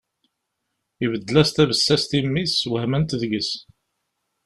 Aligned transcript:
Ibeddel-as 1.03 1.49
tabessast 1.55 2.11
i 2.17 2.19
mmi-s, 2.25 2.55
wehment 2.71 3.17
deg-s. 3.21 3.51